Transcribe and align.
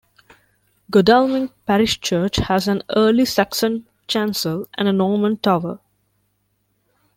Godalming 0.89 1.51
Parish 1.67 1.99
Church 2.01 2.37
has 2.37 2.67
an 2.67 2.81
early 2.95 3.23
Saxon 3.23 3.85
chancel 4.07 4.67
and 4.73 4.87
a 4.87 4.91
Norman 4.91 5.37
tower. 5.37 5.79